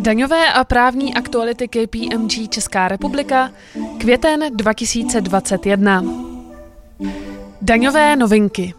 Daňové 0.00 0.52
a 0.52 0.64
právní 0.64 1.14
aktuality 1.14 1.68
KPMG 1.68 2.48
Česká 2.48 2.88
republika, 2.88 3.50
květen 3.98 4.44
2021. 4.56 6.04
Daňové 7.62 8.16
novinky. 8.16 8.74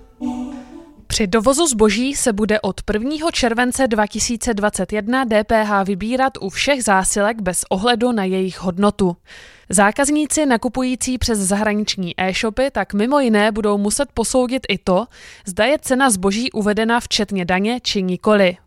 Při 1.08 1.28
dovozu 1.28 1.68
zboží 1.68 2.16
se 2.16 2.34
bude 2.34 2.62
od 2.62 2.82
1. 2.94 3.32
července 3.32 3.88
2021 3.88 5.26
DPH 5.26 5.88
vybírat 5.88 6.34
u 6.42 6.50
všech 6.50 6.84
zásilek 6.84 7.42
bez 7.42 7.64
ohledu 7.70 8.12
na 8.12 8.24
jejich 8.24 8.62
hodnotu. 8.62 9.16
Zákazníci 9.70 10.46
nakupující 10.46 11.18
přes 11.18 11.40
zahraniční 11.40 12.14
e-shopy 12.18 12.72
tak 12.72 12.94
mimo 12.94 13.20
jiné 13.20 13.52
budou 13.52 13.78
muset 13.78 14.10
posoudit 14.14 14.66
i 14.70 14.78
to, 14.78 15.06
zda 15.46 15.66
je 15.66 15.80
cena 15.82 16.10
zboží 16.10 16.52
uvedena 16.52 17.00
včetně 17.00 17.46
daně 17.46 17.80
či 17.80 18.04
nikoli. 18.04 18.58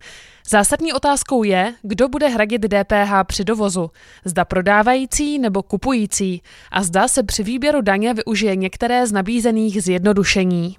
Zásadní 0.49 0.93
otázkou 0.93 1.43
je, 1.43 1.75
kdo 1.83 2.09
bude 2.09 2.29
hradit 2.29 2.63
DPH 2.63 3.13
při 3.27 3.45
dovozu, 3.45 3.91
zda 4.25 4.45
prodávající 4.45 5.39
nebo 5.39 5.63
kupující 5.63 6.43
a 6.71 6.83
zda 6.83 7.09
se 7.09 7.23
při 7.23 7.43
výběru 7.43 7.81
daně 7.81 8.15
využije 8.15 8.57
některé 8.57 9.07
z 9.07 9.13
nabízených 9.13 9.83
zjednodušení. 9.83 10.77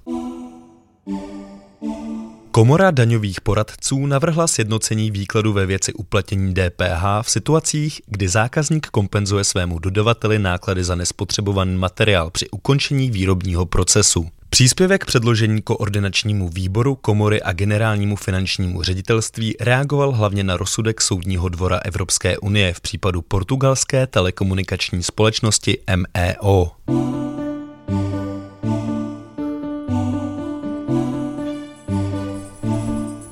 Komora 2.51 2.91
daňových 2.91 3.41
poradců 3.41 4.05
navrhla 4.05 4.47
sjednocení 4.47 5.11
výkladu 5.11 5.53
ve 5.53 5.65
věci 5.65 5.93
uplatnění 5.93 6.53
DPH 6.53 7.03
v 7.21 7.31
situacích, 7.31 8.01
kdy 8.07 8.27
zákazník 8.27 8.87
kompenzuje 8.87 9.43
svému 9.43 9.79
dodavateli 9.79 10.39
náklady 10.39 10.83
za 10.83 10.95
nespotřebovaný 10.95 11.77
materiál 11.77 12.31
při 12.31 12.49
ukončení 12.49 13.11
výrobního 13.11 13.65
procesu. 13.65 14.27
Příspěvek 14.55 15.05
předložení 15.05 15.61
koordinačnímu 15.61 16.49
výboru 16.49 16.95
komory 16.95 17.41
a 17.41 17.53
generálnímu 17.53 18.15
finančnímu 18.15 18.83
ředitelství 18.83 19.55
reagoval 19.59 20.11
hlavně 20.11 20.43
na 20.43 20.57
rozsudek 20.57 21.01
Soudního 21.01 21.49
dvora 21.49 21.79
Evropské 21.85 22.37
unie 22.37 22.73
v 22.73 22.81
případu 22.81 23.21
portugalské 23.21 24.07
telekomunikační 24.07 25.03
společnosti 25.03 25.77
MEO. 25.95 26.71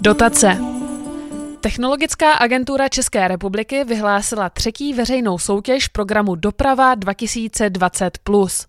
Dotace. 0.02 0.58
Technologická 1.62 2.34
agentura 2.34 2.90
České 2.90 3.28
republiky 3.28 3.84
vyhlásila 3.84 4.50
třetí 4.50 4.94
veřejnou 4.94 5.38
soutěž 5.40 5.88
programu 5.88 6.36
Doprava 6.36 6.96
2020+. 6.96 8.68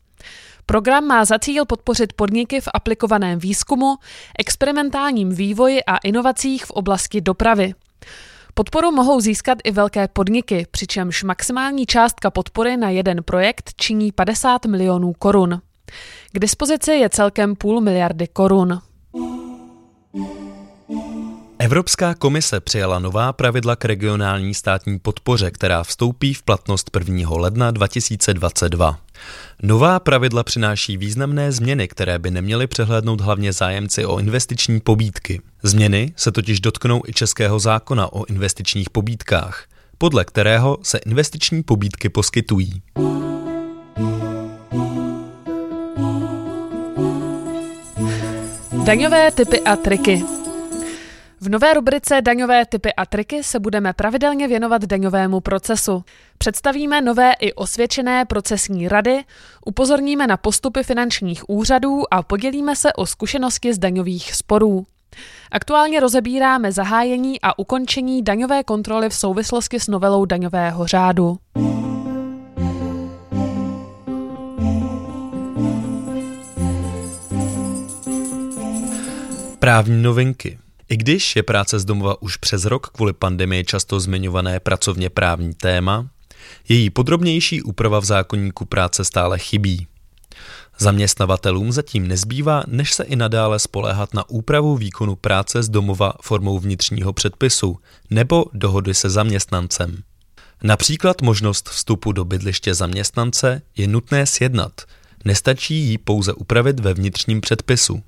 Program 0.66 1.04
má 1.04 1.24
za 1.24 1.38
cíl 1.38 1.64
podpořit 1.64 2.12
podniky 2.12 2.60
v 2.60 2.68
aplikovaném 2.74 3.38
výzkumu, 3.38 3.96
experimentálním 4.38 5.34
vývoji 5.34 5.84
a 5.84 5.96
inovacích 5.96 6.64
v 6.64 6.70
oblasti 6.70 7.20
dopravy. 7.20 7.74
Podporu 8.54 8.90
mohou 8.90 9.20
získat 9.20 9.58
i 9.64 9.70
velké 9.70 10.08
podniky, 10.08 10.66
přičemž 10.70 11.22
maximální 11.22 11.86
částka 11.86 12.30
podpory 12.30 12.76
na 12.76 12.90
jeden 12.90 13.22
projekt 13.24 13.70
činí 13.76 14.12
50 14.12 14.66
milionů 14.66 15.12
korun. 15.12 15.60
K 16.32 16.38
dispozici 16.38 16.92
je 16.92 17.08
celkem 17.08 17.56
půl 17.56 17.80
miliardy 17.80 18.28
korun. 18.28 18.80
Evropská 21.64 22.14
komise 22.14 22.60
přijala 22.60 22.98
nová 22.98 23.32
pravidla 23.32 23.76
k 23.76 23.84
regionální 23.84 24.54
státní 24.54 24.98
podpoře, 24.98 25.50
která 25.50 25.84
vstoupí 25.84 26.34
v 26.34 26.42
platnost 26.42 26.90
1. 26.98 27.30
ledna 27.30 27.70
2022. 27.70 28.98
Nová 29.62 30.00
pravidla 30.00 30.42
přináší 30.42 30.96
významné 30.96 31.52
změny, 31.52 31.88
které 31.88 32.18
by 32.18 32.30
neměly 32.30 32.66
přehlédnout 32.66 33.20
hlavně 33.20 33.52
zájemci 33.52 34.06
o 34.06 34.18
investiční 34.18 34.80
pobídky. 34.80 35.40
Změny 35.62 36.12
se 36.16 36.32
totiž 36.32 36.60
dotknou 36.60 37.02
i 37.06 37.12
českého 37.12 37.58
zákona 37.58 38.12
o 38.12 38.24
investičních 38.24 38.90
pobídkách, 38.90 39.64
podle 39.98 40.24
kterého 40.24 40.78
se 40.82 40.98
investiční 40.98 41.62
pobídky 41.62 42.08
poskytují. 42.08 42.82
Daňové 48.84 49.30
typy 49.30 49.60
a 49.60 49.76
triky. 49.76 50.43
V 51.44 51.48
nové 51.48 51.74
rubrice 51.74 52.22
Daňové 52.22 52.66
typy 52.66 52.94
a 52.94 53.06
triky 53.06 53.42
se 53.42 53.60
budeme 53.60 53.92
pravidelně 53.92 54.48
věnovat 54.48 54.84
daňovému 54.84 55.40
procesu. 55.40 56.04
Představíme 56.38 57.00
nové 57.00 57.32
i 57.40 57.52
osvědčené 57.52 58.24
procesní 58.24 58.88
rady, 58.88 59.24
upozorníme 59.66 60.26
na 60.26 60.36
postupy 60.36 60.82
finančních 60.82 61.50
úřadů 61.50 62.02
a 62.10 62.22
podělíme 62.22 62.76
se 62.76 62.92
o 62.92 63.06
zkušenosti 63.06 63.74
z 63.74 63.78
daňových 63.78 64.34
sporů. 64.34 64.86
Aktuálně 65.50 66.00
rozebíráme 66.00 66.72
zahájení 66.72 67.40
a 67.40 67.58
ukončení 67.58 68.22
daňové 68.22 68.64
kontroly 68.64 69.08
v 69.08 69.14
souvislosti 69.14 69.80
s 69.80 69.88
novelou 69.88 70.24
daňového 70.24 70.86
řádu. 70.86 71.38
Právní 79.58 80.02
novinky. 80.02 80.58
I 80.88 80.96
když 80.96 81.36
je 81.36 81.42
práce 81.42 81.78
z 81.78 81.84
domova 81.84 82.22
už 82.22 82.36
přes 82.36 82.64
rok 82.64 82.88
kvůli 82.88 83.12
pandemii 83.12 83.64
často 83.64 84.00
zmiňované 84.00 84.60
pracovně 84.60 85.10
právní 85.10 85.54
téma, 85.54 86.08
její 86.68 86.90
podrobnější 86.90 87.62
úprava 87.62 88.00
v 88.00 88.04
zákonníku 88.04 88.64
práce 88.64 89.04
stále 89.04 89.38
chybí. 89.38 89.86
Zaměstnavatelům 90.78 91.72
zatím 91.72 92.08
nezbývá, 92.08 92.62
než 92.66 92.92
se 92.92 93.04
i 93.04 93.16
nadále 93.16 93.58
spoléhat 93.58 94.14
na 94.14 94.30
úpravu 94.30 94.76
výkonu 94.76 95.16
práce 95.16 95.62
z 95.62 95.68
domova 95.68 96.12
formou 96.22 96.58
vnitřního 96.58 97.12
předpisu 97.12 97.78
nebo 98.10 98.44
dohody 98.52 98.94
se 98.94 99.10
zaměstnancem. 99.10 100.02
Například 100.62 101.22
možnost 101.22 101.68
vstupu 101.68 102.12
do 102.12 102.24
bydliště 102.24 102.74
zaměstnance 102.74 103.62
je 103.76 103.86
nutné 103.86 104.26
sjednat, 104.26 104.80
nestačí 105.24 105.74
ji 105.74 105.98
pouze 105.98 106.32
upravit 106.32 106.80
ve 106.80 106.94
vnitřním 106.94 107.40
předpisu. 107.40 108.02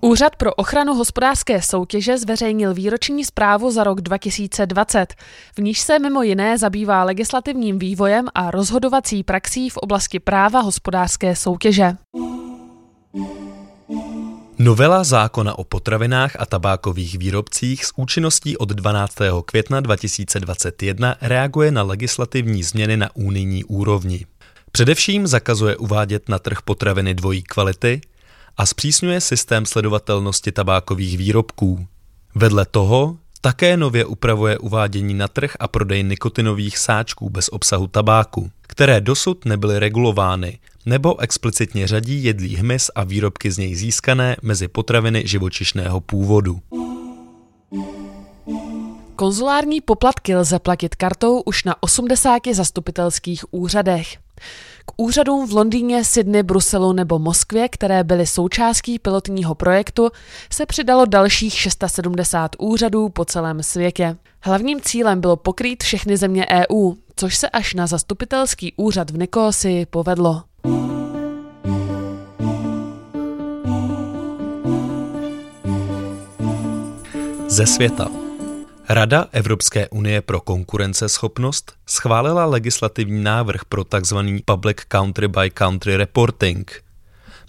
Úřad 0.00 0.36
pro 0.36 0.54
ochranu 0.54 0.94
hospodářské 0.94 1.62
soutěže 1.62 2.18
zveřejnil 2.18 2.74
výroční 2.74 3.24
zprávu 3.24 3.70
za 3.70 3.84
rok 3.84 4.00
2020, 4.00 5.14
v 5.56 5.58
níž 5.58 5.80
se 5.80 5.98
mimo 5.98 6.22
jiné 6.22 6.58
zabývá 6.58 7.04
legislativním 7.04 7.78
vývojem 7.78 8.26
a 8.34 8.50
rozhodovací 8.50 9.22
praxí 9.22 9.70
v 9.70 9.76
oblasti 9.76 10.20
práva 10.20 10.60
hospodářské 10.60 11.36
soutěže. 11.36 11.96
Novela 14.58 15.04
zákona 15.04 15.58
o 15.58 15.64
potravinách 15.64 16.36
a 16.38 16.46
tabákových 16.46 17.18
výrobcích 17.18 17.84
s 17.84 17.92
účinností 17.96 18.56
od 18.56 18.68
12. 18.68 19.14
května 19.44 19.80
2021 19.80 21.16
reaguje 21.20 21.70
na 21.70 21.82
legislativní 21.82 22.62
změny 22.62 22.96
na 22.96 23.16
unijní 23.16 23.64
úrovni. 23.64 24.26
Především 24.72 25.26
zakazuje 25.26 25.76
uvádět 25.76 26.28
na 26.28 26.38
trh 26.38 26.62
potraviny 26.62 27.14
dvojí 27.14 27.42
kvality, 27.42 28.00
a 28.58 28.66
zpřísňuje 28.66 29.20
systém 29.20 29.66
sledovatelnosti 29.66 30.52
tabákových 30.52 31.18
výrobků. 31.18 31.86
Vedle 32.34 32.66
toho 32.66 33.16
také 33.40 33.76
nově 33.76 34.04
upravuje 34.04 34.58
uvádění 34.58 35.14
na 35.14 35.28
trh 35.28 35.56
a 35.60 35.68
prodej 35.68 36.02
nikotinových 36.02 36.78
sáčků 36.78 37.30
bez 37.30 37.48
obsahu 37.48 37.86
tabáku, 37.86 38.50
které 38.62 39.00
dosud 39.00 39.44
nebyly 39.44 39.78
regulovány, 39.78 40.58
nebo 40.86 41.20
explicitně 41.20 41.86
řadí 41.86 42.24
jedlý 42.24 42.56
hmyz 42.56 42.90
a 42.94 43.04
výrobky 43.04 43.50
z 43.50 43.58
něj 43.58 43.74
získané 43.74 44.36
mezi 44.42 44.68
potraviny 44.68 45.22
živočišného 45.26 46.00
původu. 46.00 46.60
Konzulární 49.16 49.80
poplatky 49.80 50.36
lze 50.36 50.58
platit 50.58 50.94
kartou 50.94 51.40
už 51.40 51.64
na 51.64 51.82
80 51.82 52.42
zastupitelských 52.52 53.44
úřadech. 53.54 54.18
K 54.88 54.92
úřadům 54.96 55.48
v 55.48 55.52
Londýně, 55.52 56.04
Sydney, 56.04 56.42
Bruselu 56.42 56.92
nebo 56.92 57.18
Moskvě, 57.18 57.68
které 57.68 58.04
byly 58.04 58.26
součástí 58.26 58.98
pilotního 58.98 59.54
projektu, 59.54 60.10
se 60.52 60.66
přidalo 60.66 61.06
dalších 61.06 61.52
670 61.52 62.56
úřadů 62.58 63.08
po 63.08 63.24
celém 63.24 63.62
světě. 63.62 64.16
Hlavním 64.40 64.80
cílem 64.80 65.20
bylo 65.20 65.36
pokrýt 65.36 65.82
všechny 65.82 66.16
země 66.16 66.46
EU, 66.50 66.94
což 67.16 67.36
se 67.36 67.48
až 67.48 67.74
na 67.74 67.86
zastupitelský 67.86 68.72
úřad 68.76 69.10
v 69.10 69.18
Nikosi 69.18 69.86
povedlo. 69.90 70.42
Ze 77.48 77.66
světa. 77.66 78.27
Rada 78.90 79.26
Evropské 79.32 79.88
unie 79.88 80.20
pro 80.20 80.40
konkurenceschopnost 80.40 81.72
schválila 81.86 82.44
legislativní 82.44 83.22
návrh 83.22 83.64
pro 83.64 83.84
tzv. 83.84 84.16
Public 84.44 84.76
Country 84.88 85.28
by 85.28 85.50
Country 85.50 85.96
Reporting. 85.96 86.82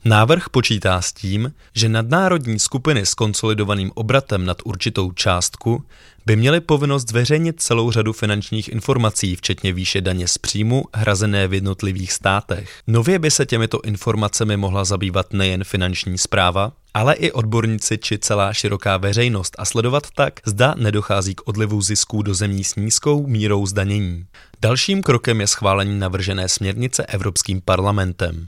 Návrh 0.05 0.49
počítá 0.49 1.01
s 1.01 1.13
tím, 1.13 1.53
že 1.75 1.89
nadnárodní 1.89 2.59
skupiny 2.59 3.05
s 3.05 3.13
konsolidovaným 3.13 3.91
obratem 3.95 4.45
nad 4.45 4.57
určitou 4.65 5.11
částku 5.11 5.83
by 6.25 6.35
měly 6.35 6.59
povinnost 6.59 7.09
zveřejnit 7.09 7.61
celou 7.61 7.91
řadu 7.91 8.13
finančních 8.13 8.69
informací, 8.69 9.35
včetně 9.35 9.73
výše 9.73 10.01
daně 10.01 10.27
z 10.27 10.37
příjmu 10.37 10.85
hrazené 10.93 11.47
v 11.47 11.53
jednotlivých 11.53 12.13
státech. 12.13 12.81
Nově 12.87 13.19
by 13.19 13.31
se 13.31 13.45
těmito 13.45 13.81
informacemi 13.81 14.57
mohla 14.57 14.85
zabývat 14.85 15.33
nejen 15.33 15.63
finanční 15.63 16.17
zpráva, 16.17 16.71
ale 16.93 17.13
i 17.13 17.31
odborníci 17.31 17.97
či 17.97 18.17
celá 18.17 18.53
široká 18.53 18.97
veřejnost 18.97 19.55
a 19.57 19.65
sledovat 19.65 20.07
tak, 20.15 20.33
zda 20.45 20.75
nedochází 20.77 21.35
k 21.35 21.47
odlivu 21.47 21.81
zisků 21.81 22.21
do 22.21 22.33
zemí 22.33 22.63
s 22.63 22.75
nízkou 22.75 23.27
mírou 23.27 23.65
zdanění. 23.65 24.25
Dalším 24.61 25.03
krokem 25.03 25.41
je 25.41 25.47
schválení 25.47 25.99
navržené 25.99 26.49
směrnice 26.49 27.05
Evropským 27.05 27.61
parlamentem. 27.61 28.47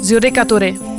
Z 0.00 0.10
judikatury. 0.10 0.95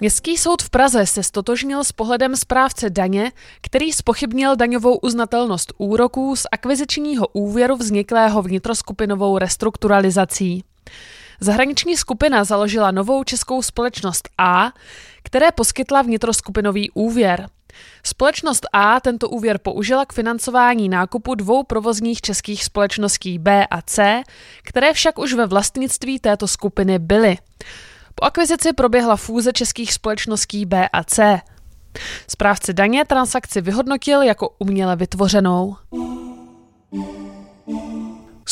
Městský 0.00 0.36
soud 0.36 0.62
v 0.62 0.70
Praze 0.70 1.06
se 1.06 1.22
stotožnil 1.22 1.84
s 1.84 1.92
pohledem 1.92 2.36
správce 2.36 2.90
daně, 2.90 3.32
který 3.60 3.92
spochybnil 3.92 4.56
daňovou 4.56 4.96
uznatelnost 4.96 5.72
úroků 5.78 6.36
z 6.36 6.46
akvizičního 6.52 7.28
úvěru 7.28 7.76
vzniklého 7.76 8.42
vnitroskupinovou 8.42 9.38
restrukturalizací. 9.38 10.64
Zahraniční 11.40 11.96
skupina 11.96 12.44
založila 12.44 12.90
novou 12.90 13.24
českou 13.24 13.62
společnost 13.62 14.28
A, 14.38 14.72
které 15.22 15.52
poskytla 15.52 16.02
vnitroskupinový 16.02 16.90
úvěr. 16.90 17.48
Společnost 18.04 18.66
A 18.72 19.00
tento 19.00 19.28
úvěr 19.28 19.58
použila 19.58 20.06
k 20.06 20.12
financování 20.12 20.88
nákupu 20.88 21.34
dvou 21.34 21.62
provozních 21.62 22.20
českých 22.20 22.64
společností 22.64 23.38
B 23.38 23.66
a 23.66 23.82
C, 23.82 24.22
které 24.62 24.92
však 24.92 25.18
už 25.18 25.34
ve 25.34 25.46
vlastnictví 25.46 26.18
této 26.18 26.48
skupiny 26.48 26.98
byly. 26.98 27.36
Po 28.14 28.24
akvizici 28.24 28.72
proběhla 28.72 29.16
fúze 29.16 29.52
českých 29.52 29.92
společností 29.92 30.66
B 30.66 30.88
a 30.88 31.04
C. 31.04 31.40
Správce 32.28 32.72
daně 32.72 33.04
transakci 33.04 33.60
vyhodnotil 33.60 34.22
jako 34.22 34.54
uměle 34.58 34.96
vytvořenou. 34.96 35.76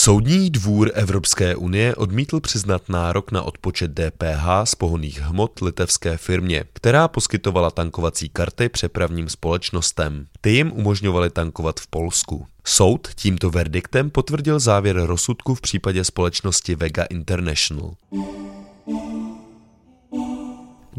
Soudní 0.01 0.51
dvůr 0.51 0.91
Evropské 0.95 1.57
unie 1.57 1.95
odmítl 1.95 2.41
přiznat 2.41 2.89
nárok 2.89 3.33
na 3.33 3.43
odpočet 3.43 3.91
DPH 3.91 4.47
z 4.65 4.75
pohoných 4.75 5.21
hmot 5.21 5.61
litevské 5.61 6.17
firmě, 6.17 6.65
která 6.73 7.09
poskytovala 7.09 7.71
tankovací 7.71 8.29
karty 8.29 8.69
přepravním 8.69 9.29
společnostem. 9.29 10.27
Ty 10.41 10.51
jim 10.51 10.73
umožňovaly 10.73 11.31
tankovat 11.31 11.81
v 11.81 11.87
Polsku. 11.87 12.47
Soud 12.65 13.09
tímto 13.15 13.51
verdiktem 13.51 14.11
potvrdil 14.11 14.59
závěr 14.61 14.97
rozsudku 14.97 15.55
v 15.55 15.61
případě 15.61 16.05
společnosti 16.05 16.75
Vega 16.75 17.05
International. 17.05 17.95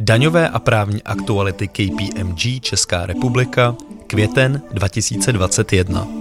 Daňové 0.09 0.49
a 0.49 0.59
právní 0.59 1.03
aktuality 1.03 1.67
KPMG 1.67 2.61
Česká 2.61 3.05
republika, 3.05 3.75
květen 4.07 4.61
2021. 4.71 6.18